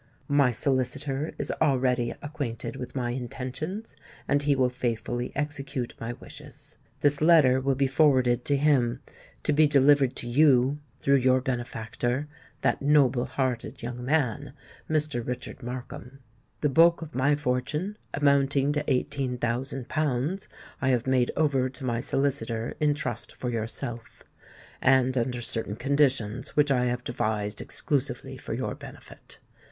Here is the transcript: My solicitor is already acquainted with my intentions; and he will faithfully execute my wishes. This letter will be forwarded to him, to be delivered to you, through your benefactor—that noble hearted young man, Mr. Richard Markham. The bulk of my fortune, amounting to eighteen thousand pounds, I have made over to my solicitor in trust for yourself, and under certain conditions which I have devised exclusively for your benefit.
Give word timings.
My 0.27 0.49
solicitor 0.49 1.31
is 1.37 1.51
already 1.61 2.09
acquainted 2.23 2.75
with 2.75 2.95
my 2.95 3.11
intentions; 3.11 3.95
and 4.27 4.41
he 4.41 4.55
will 4.55 4.71
faithfully 4.71 5.31
execute 5.35 5.93
my 5.99 6.13
wishes. 6.13 6.77
This 7.01 7.21
letter 7.21 7.61
will 7.61 7.75
be 7.75 7.85
forwarded 7.85 8.43
to 8.45 8.57
him, 8.57 8.99
to 9.43 9.53
be 9.53 9.67
delivered 9.67 10.15
to 10.15 10.27
you, 10.27 10.79
through 10.97 11.17
your 11.17 11.39
benefactor—that 11.39 12.81
noble 12.81 13.25
hearted 13.25 13.83
young 13.83 14.03
man, 14.03 14.53
Mr. 14.89 15.23
Richard 15.23 15.61
Markham. 15.61 16.17
The 16.61 16.69
bulk 16.69 17.03
of 17.03 17.13
my 17.13 17.35
fortune, 17.35 17.95
amounting 18.11 18.71
to 18.71 18.83
eighteen 18.91 19.37
thousand 19.37 19.87
pounds, 19.87 20.47
I 20.81 20.89
have 20.89 21.05
made 21.05 21.29
over 21.37 21.69
to 21.69 21.85
my 21.85 21.99
solicitor 21.99 22.73
in 22.79 22.95
trust 22.95 23.35
for 23.35 23.51
yourself, 23.51 24.23
and 24.81 25.15
under 25.15 25.41
certain 25.43 25.75
conditions 25.75 26.55
which 26.55 26.71
I 26.71 26.85
have 26.85 27.03
devised 27.03 27.61
exclusively 27.61 28.35
for 28.35 28.55
your 28.55 28.73
benefit. 28.73 29.37